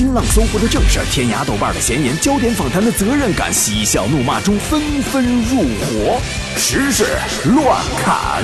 [0.00, 6.18] 新浪、搜狐的正事儿，天涯、豆瓣的闲言，焦点访谈的责任感，嬉笑怒骂中纷纷入伙，
[6.56, 7.04] 时事
[7.54, 8.42] 乱侃。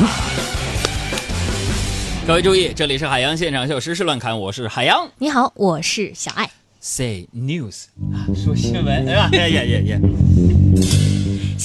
[2.26, 5.08] 各位注意，这里是海洋现场秀，时事乱侃，我是海洋。
[5.16, 6.46] 你好，我是小爱。
[6.78, 9.98] Say news 啊，说新闻，哎呀呀呀呀呀！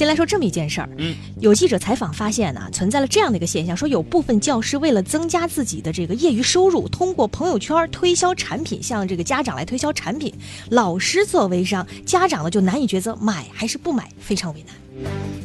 [0.01, 10.33] 先来说这么一件事儿，嗯，有记者采访发现呢、存在了这样的一个现象，说有部分教师为了增加自己的这个业余收入，通过朋友圈推销产品，向这个家长来推销产品。
[10.71, 14.75] 老师做微商，家长呢就难以抉择买还是不买，非常为难。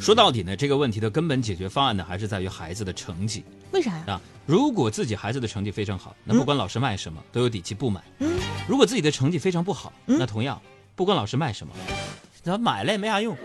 [0.00, 4.04] 说到底呢，这个问题的根本解决方案呢，还是在于孩子的成绩为啥呀？
[4.06, 4.20] 啊。
[4.46, 8.00] 如果自己孩子的成绩非常好，那不管老师卖什么，都有底气不买。
[8.20, 8.32] 嗯，
[8.66, 10.58] 如果自己的成绩非常不好，嗯那同样
[10.94, 11.74] 不管老师卖什么，
[12.46, 13.36] 咱买了也没啥用。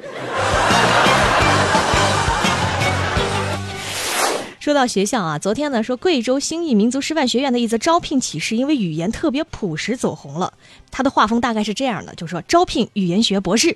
[4.59, 10.54] 说到学校啊，昨天呢说贵州兴义民族师范学院的一则招聘启事，因为语言特别朴实走红了。
[10.92, 13.76] 他的画风大概是这样的，就说招聘语言学博士。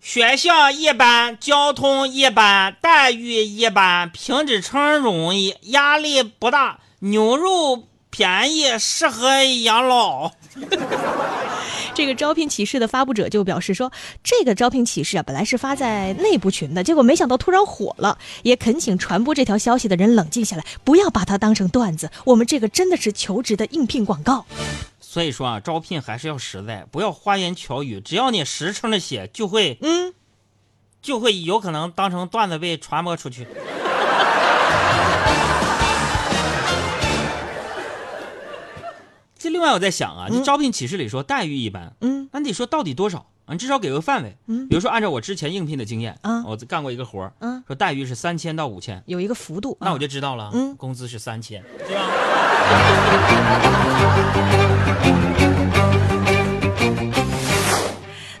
[0.00, 10.32] 学校一般，交通一般，待遇一般，评职称容易，压力不大，牛肉便宜，适合养老。
[11.94, 13.92] 这个招聘启事的发布者就表示说，
[14.24, 22.10] 这个招聘启事啊，本来是发在内部群的，结果没想到突然火了，也恳请传播这条消息的人冷静下来，不要把它当成段子。
[22.24, 24.44] 我们这个真的是求职的应聘广告。
[25.00, 28.00] 所以说啊，招聘还是要实在，不要花言巧语。
[28.00, 30.12] 只要你实诚的写，就会嗯，
[31.00, 33.46] 就会有可能当成段子被传播出去。
[39.54, 43.18] 另外我在想啊，你招聘启事里说待遇一般，嗯，那你得说到底多少？
[43.46, 43.52] 啊？
[43.52, 44.36] 你至少给个范围。
[44.48, 44.66] 嗯。
[44.66, 47.62] 比如说按照我之前应聘的经验，啊我干过一个活儿，嗯。
[47.68, 50.74] 说待遇是三千到五千，有一个幅度，那我啊就知道了，嗯。
[50.74, 52.02] 工资是三千，对吧？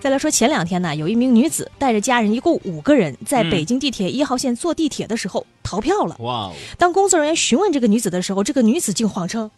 [0.00, 3.50] 再来说前两天呢，有一名女子带着家人一共五个人，在嗯。
[3.50, 6.16] 北京地铁一号线坐地铁的时候逃票了。
[6.18, 9.48] 哇哦，当工作人员询问这个女子的时候，这个女子竟谎称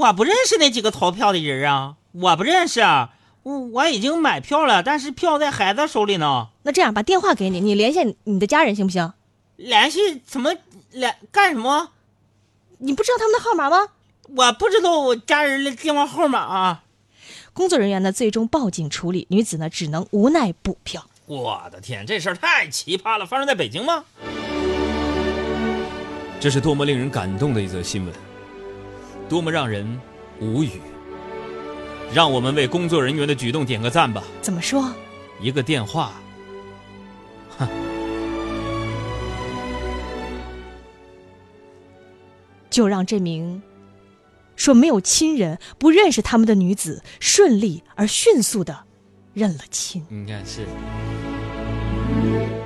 [0.00, 2.80] 我不认识那几个逃票的人啊，我不认识，
[3.42, 6.48] 我我已经买票了，但是票在孩子手里呢。
[6.62, 9.12] 那这样把电话给你，你联系你的家人行不行？
[9.56, 10.54] 联系怎么
[10.92, 11.90] 联干什么？
[12.78, 13.88] 你不知道他们的号码吗？
[14.34, 16.84] 我不知道我家人的电话号码啊。
[17.52, 21.04] 工作人员呢最终报警处理，女子呢只能无奈补票。
[21.26, 24.02] 我的天，这事儿太奇葩了，发生在北京吗？
[26.40, 28.14] 这是多么令人感动的一则新闻，
[29.30, 29.98] 多么让人
[30.40, 30.72] 无语。
[32.12, 34.24] 让我们为工作人员的举动点个赞吧！
[34.42, 34.92] 怎么说？
[35.40, 36.12] 一个电话，
[37.56, 37.68] 哼
[42.68, 43.62] 就让这名
[44.56, 48.76] 说没有亲人、不认识他们的女子顺利而迅速的
[49.32, 50.04] 认了亲。
[50.10, 50.66] 应该是。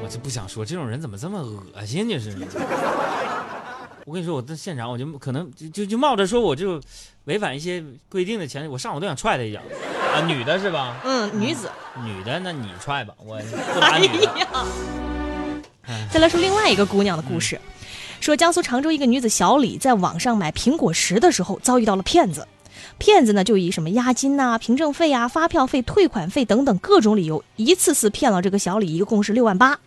[0.02, 2.08] 我就不想说，这种人怎么这么恶心？
[2.08, 2.34] 就是，
[4.06, 6.80] 我跟你说，我在现场我就可能就就就冒着说我就
[7.24, 9.60] 违反一些规定的前提，我上午都想踹他一脚。
[10.14, 10.96] 啊，女的是吧？
[11.04, 11.70] 嗯，女子。
[12.04, 13.40] 女的，那你踹吧，我
[13.72, 14.24] 不打女的。
[14.24, 14.66] 呀！
[16.10, 17.58] 再来说另外一个姑娘的故事，
[18.20, 22.46] 说江苏常州一个女子小李在网上买苹果十的时候遭遇到了骗子，
[22.98, 29.78] 骗子呢就以什么押金呐、凭证费啊、发票费、退款费等等各种理由，一次次骗了这个小李一共是六万八。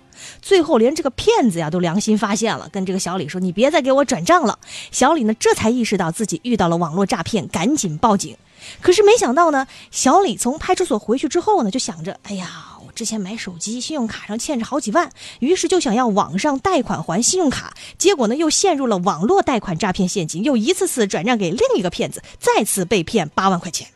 [0.42, 4.60] 最后连这个骗子呀都良心发现了，跟这个小李说：“你别再给我转账了。”
[4.92, 8.38] 小李呢这才意识到自己遇到了网络诈骗，赶紧报警。
[8.82, 23.88] 可是没想到呢，小李从派出所回去之后呢，就想着：“哎呀，我之前买手机，信用卡上欠着好几万，于是就想要网上贷款还信用卡，结果呢又陷入了网络贷款诈骗陷阱，又一次次转账给另一个骗子，再次被骗八万块钱。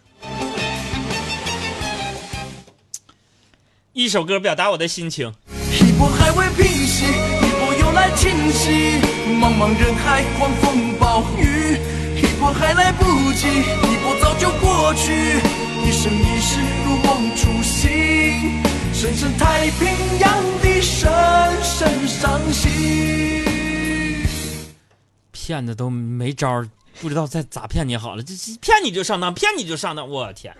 [3.93, 5.33] 一首歌表达我的心情。
[6.01, 8.99] 一波还未平息，一波又来侵袭，
[9.39, 11.77] 茫茫人海，狂风暴雨，
[12.15, 15.13] 一波还来不及，一波早就过去，
[15.85, 21.07] 一生一世如梦初醒，深深太平洋的深
[21.61, 23.45] 深伤心。
[25.31, 26.65] 骗子都没招，
[26.99, 28.23] 不知道再咋骗你好了。
[28.23, 30.51] 这骗你就上当，骗你就上当，我天！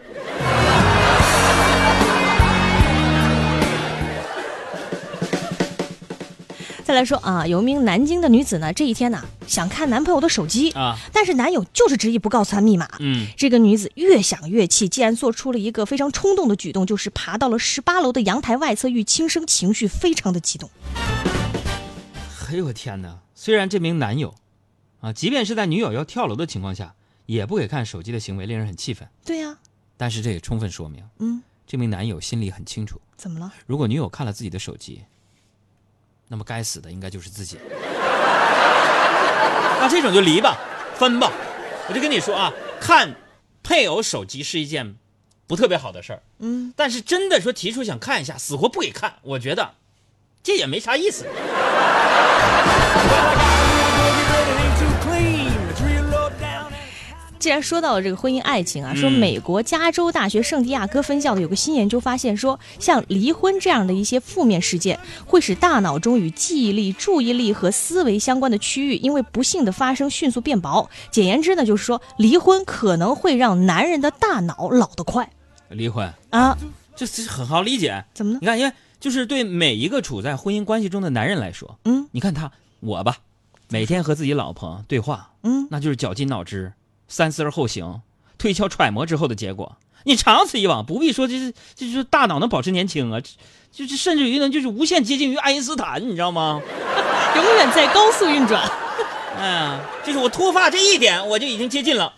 [6.91, 12.85] 再来说啊，有一名南京的女子呢，这一天呢想看男朋友的手机啊，但是男友就是执意不告诉她密码。
[12.99, 20.69] 嗯，这个女子越想越气，竟然做出了一个非常冲动的举动，就是爬到了十八楼的阳台外侧欲轻生，情绪非常的激动。
[22.49, 23.19] 哎呦我天哪！
[23.35, 24.35] 虽然这名男友，
[24.99, 26.93] 啊，即便是在女友要跳楼的情况下，
[27.25, 29.07] 也不给看手机的行为令人很气愤。
[29.23, 29.57] 对呀、
[29.95, 33.53] 但是这也充分说明，嗯，这名男友心里很清楚，怎么了？
[33.65, 35.03] 如果女友看了自己的手机，
[36.31, 37.57] 那么该死的应该就是自己。
[39.81, 40.57] 那这种就离吧，
[40.95, 41.29] 分吧。
[41.89, 43.13] 我就跟你说啊，看
[43.61, 44.95] 配偶手机是一件
[45.45, 49.73] 不特别好的事儿，嗯，但是真的说提出想看一下，死活不给看，我觉得
[50.41, 51.25] 这也没啥意思。
[57.41, 70.87] 既然说到了这个婚姻爱情啊，说美国加州大学圣地亚哥分校的有个新研究发现说，像离婚这样的一些负面事件，会使大脑中与记忆力、注意力和思维相关的区域因为不幸的发生迅速变薄。
[71.09, 75.27] 简言之呢，就是说离婚可能会让男人的大脑老得快
[75.69, 76.55] 离婚，啊？
[76.95, 78.05] 这这很好理解。
[78.13, 78.45] 怎么呢你？
[78.45, 82.51] 看，因为就是对每一个处在婚姻关系中的男人来说，嗯你看他
[82.81, 83.17] 我吧，
[83.69, 86.71] 每天和自己老婆对话，嗯，那就是绞尽脑汁、
[87.11, 88.01] 三思而后行、
[88.37, 89.75] 推敲揣摩之后的结果。
[90.05, 93.19] 你长此以往，不必说这是这就是大脑能保持年轻啊，
[93.71, 96.61] 这就是甚至于呢，就是无限接近于爱因斯坦，你知道吗？
[97.35, 98.63] 永远在高速运转。
[99.37, 102.13] 哎 呀，就是我脱发这一点，我就已经接近了。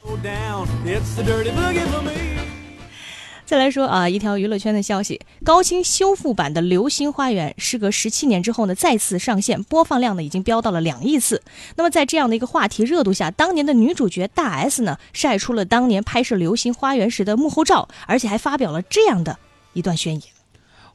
[3.54, 11.44] 再来说啊，一条娱乐圈的消息：高清修复版的《流星花园》时隔十七年之后呢，再次上线，播放量呢已经飙到了两亿次。
[11.76, 19.38] 那么在这样的一个话题热度下，当年的女主角大 S 呢，晒出了当年拍摄《流星花园》时的幕后照，而且还发表了这样的
[19.74, 20.24] 一段宣言。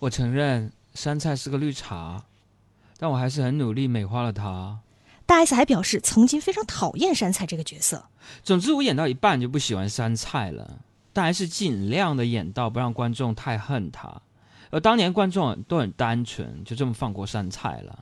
[0.01, 2.25] 我承认杉菜是个绿茶，
[2.99, 4.81] 但我还是很努力美化了它。
[5.27, 8.07] 大 S 还表示，曾经非常讨厌杉菜这个角色。
[8.43, 10.79] 总之，我演到一半就不喜欢杉菜了，
[11.19, 14.09] 但还是尽量的演到不让观众太恨他。
[14.70, 17.99] 而当年观众都很单纯，就这么放过杉菜了。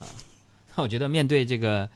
[0.00, 0.10] 啊，
[0.74, 1.88] 那 我觉得面对这个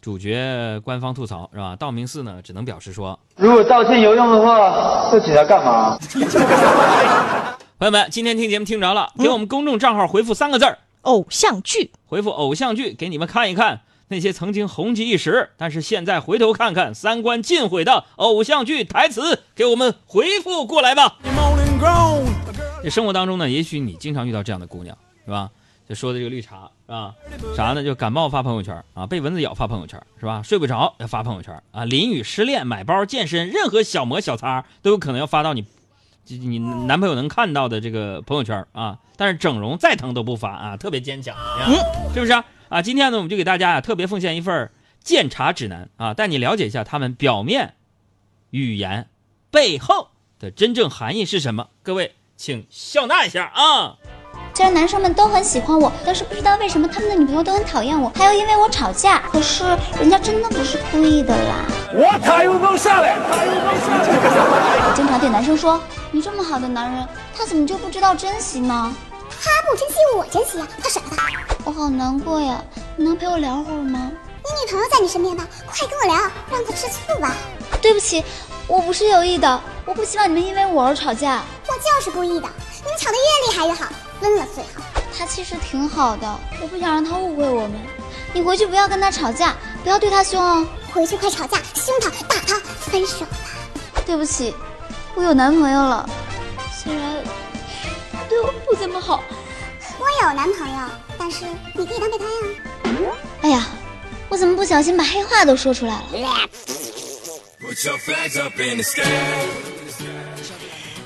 [0.00, 1.76] 主角官方吐槽是吧？
[1.76, 5.98] 道明寺呢只能表示说，如果道歉有用的话，这警察干嘛？
[7.78, 21.18] 朋友们，今天听节目听着了，给我们公众账号回复三个字儿，偶像剧，回复偶像剧，给你们看一看那些曾经红极一时，但是现在回头看看三观尽毁的偶像剧台词，给我们回复过来吧。
[22.82, 25.50] 这生活当中呢，也许你经常遇到这样的姑娘，是吧？
[25.88, 27.14] 就说的这个绿茶是吧？
[27.56, 27.82] 啥呢？
[27.82, 30.42] 就感冒发朋友圈啊，被蚊子咬发朋友圈是吧？
[30.42, 35.62] 睡不着要发朋友圈啊，淋雨、失恋、买包、健身，任何小摩小擦都有可能要发到你，
[36.24, 38.98] 就你男朋友能看到的这个朋友圈啊。
[39.16, 41.66] 但是整容再疼都不发啊，特别坚强，啊
[42.14, 42.44] 是不是啊？
[42.68, 44.70] 啊，今天呢，我们就给大家啊特别奉献一份儿
[45.02, 47.74] 鉴察指南啊，带你了解一下他们表面
[48.50, 49.08] 语言
[49.50, 51.68] 背后的真正含义是什么。
[51.82, 53.96] 各位，请笑纳一下啊！
[54.54, 59.20] 虽然男生们都很喜欢我，但是不知道为什么他们的女朋友都很讨厌我，还要因为我吵架。
[59.30, 59.64] 可是
[59.98, 61.64] 人家真的不是故意的啦。
[61.94, 64.88] 我太阳能下来，太阳能下来。
[64.90, 65.80] 我经常对男生说
[66.10, 68.94] ：“你这么好的男人，他怎么就不知道珍惜呢
[69.56, 71.28] 他不珍惜我珍惜呀，他舍得他。？”
[71.64, 72.62] 我好难过呀，
[72.96, 74.10] 你能陪我聊会儿吗？
[74.10, 77.34] 你女朋友在你身边吧，快跟我聊，让她吃醋吧。
[77.82, 78.24] 对不起，
[78.66, 81.42] 我不是有意的，我不希望你们因为我而吵架。
[81.66, 82.48] 我就是故意的，
[82.82, 83.86] 你们吵得越厉害越好，
[84.20, 84.82] 分了最好。
[85.16, 87.72] 他其实挺好的，我不想让他误会我们。
[88.32, 90.66] 你回去不要跟他吵架，不要对他凶哦。
[90.94, 93.36] 回去快吵架，凶他打他，分手吧。
[94.06, 94.54] 对不起，
[95.14, 96.08] 我有男朋友了，
[96.72, 97.16] 虽然
[98.38, 99.22] 他对我不怎么好。
[99.98, 102.30] 我有男朋友，但是你可以当备胎呀。
[103.42, 103.66] 哎呀，
[104.28, 106.48] 我怎么不小心把黑话都说出来了.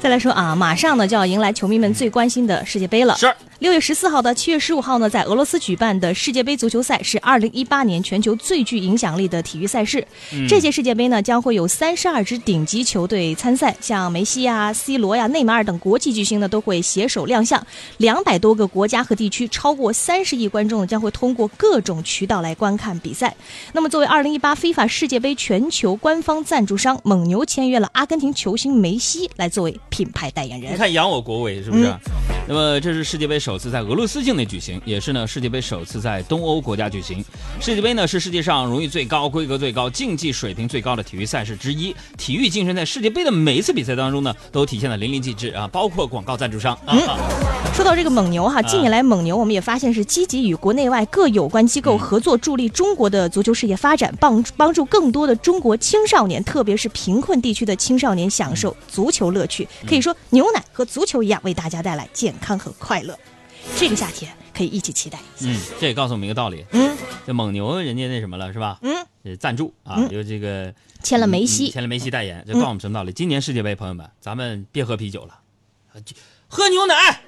[0.00, 3.16] 再来说啊，马上呢就要迎来球迷们最关心的世界杯了。
[3.16, 10.04] 是六月十四号到七月十五号呢，在俄罗斯举办的世界杯足球赛是二零一八年全球最具影响力的体育赛事。
[10.48, 17.64] 这届世界杯呢，将会有三十二支顶级球队参赛，像梅西呀、C 罗呀、内马尔等国际巨星呢都会携手亮相。
[17.98, 23.32] 两百多个国家和地区，超过三十亿观众呢将会通过各种渠道来观看比赛。
[23.72, 30.72] 那么，作为二零一八非法世界杯全球官方赞助商，蒙牛签约了阿根廷球星梅西来作为品牌代言人。
[30.72, 31.94] 你看扬我国威是不是？
[32.48, 37.24] 那么这是世界杯首次在俄罗斯境内举行，也是呢世界杯首次在东欧国家举行。
[37.60, 41.94] 世界杯呢是世界上荣誉最高、规格最高、竞技水平最高的体育赛事之一。
[42.18, 46.96] 体育精神在世界杯的每一次比赛当中呢，都体现的淋漓尽致啊，包括广告赞助商啊。
[47.74, 59.66] 说到这个蒙牛哈，近年来蒙牛我们也发现是积极与国内外各有关机构合作，助力中国的足球事业发展，帮帮助更多的中国青少年，特别是贫困地区的青少年享受足球乐趣。
[59.86, 63.18] 可以说，牛奶和足球一样，为大家带来健康和快乐。
[63.76, 65.50] 这个夏天可以一起期待一下。
[65.50, 66.96] 嗯，这也告诉我们一个道理，嗯
[67.26, 68.78] 这蒙牛人家那什么了是吧？
[68.82, 73.12] 嗯，呃赞助啊，嗯有这个签了梅西签了梅西代言，这告诉我们什么道理？
[73.12, 75.38] 今年世界杯，朋友们，咱们别喝啤酒了，
[76.48, 77.20] 喝牛奶。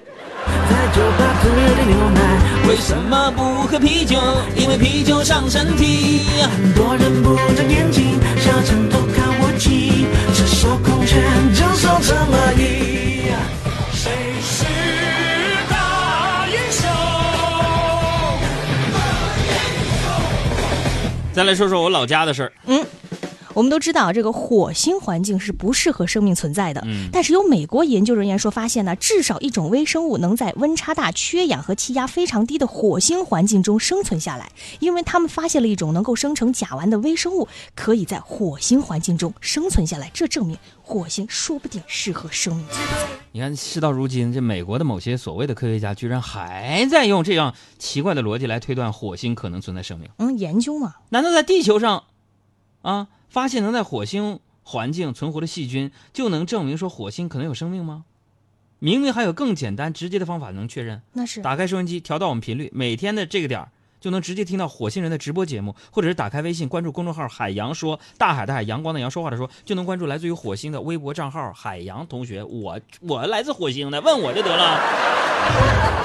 [0.45, 4.19] 在酒吧喝的牛奶，为什么不喝啤酒？
[4.55, 6.19] 因为啤酒伤身体。
[6.41, 12.94] 很多人不长眼睛，想枕头看我骑，赤手空拳就说这么易。
[21.35, 22.51] 再来说说我老家的事儿。
[23.55, 26.81] 我们都知道，这个火星环境是不适合生命存在的。
[26.85, 40.11] 嗯但是有美国研究人员说，发现呢，至少一种微生物能在温差大、缺氧和气压非常低的火星环境中生存下来，因为他们发现了一种能够生成甲烷的微生物，可以在火星环境中生存下来。
[40.13, 43.07] 这证明火星说不定适合生命存在。
[43.31, 50.09] 你看，事到如今，这美国的某些所谓的科学家，居然还在用这样奇怪的逻辑来推断火星可能存在生命。
[50.17, 52.03] 嗯，研究嘛，难道在地球上，
[52.85, 58.05] 啊，发现能在火星环境存活的细菌，就能证明说火星可能有生命吗？
[58.77, 61.01] 明明还有更简单直接的方法能确认。
[61.13, 72.43] 那是打开收音机，调到我们频率，每天的这个点儿就能直接听到火星人的直播节目，或者是打开微信关注公众号“海洋说”，大海的海，阳光的阳，说话的说，就能关注来自于火星的微博账号“海洋同学”。
[72.45, 76.04] 我我来自火星的，问我就得了。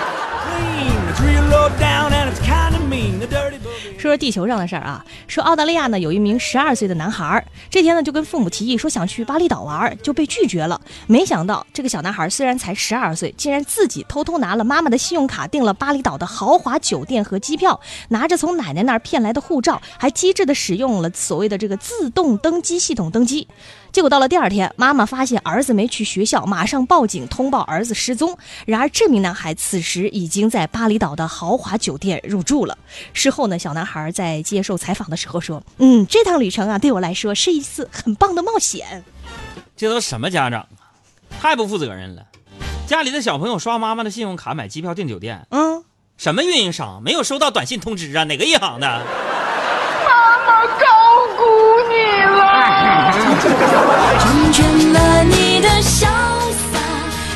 [3.99, 10.81] 说说地球上的事儿啊，说澳大利亚呢有一名十二岁的男孩儿，这天呢就跟父母提议说想去巴厘岛玩儿，就被拒绝了。
[11.07, 23.47] 没想到这个小男孩虽然才十二岁，竟然自己偷偷拿了妈妈的信用卡订了巴厘岛的豪华酒店和机票，拿着从奶奶那儿骗来的护照，还机智的使用了所谓的这个自动登机系统登机。
[23.93, 28.39] 结果到了第二天，妈妈发现儿子没去学校，马上报警通报儿子失踪。
[28.67, 32.79] 然而这名男孩此时已经在巴厘岛的豪华酒店入住了。
[33.13, 39.05] 事后呢，小男孩在接受采访的时候说：“嗯，这趟旅程啊，对我来说是一次很棒的冒险。
[39.77, 40.95] 这都什么家长啊，
[41.41, 42.23] 太不负责任了！
[42.87, 45.85] 家里的小朋友刷妈妈的信用卡买机票订酒店，嗯，
[46.17, 48.25] 什么运营商没有收到短信通知啊？
[48.25, 48.87] 哪个银行的？
[50.07, 50.87] 妈妈高
[51.37, 51.43] 估
[51.89, 51.95] 你
[53.39, 56.07] 成全了你的潇
[56.73, 56.79] 洒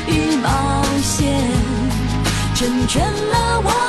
[0.07, 1.41] 与冒险
[2.53, 3.84] 成全了我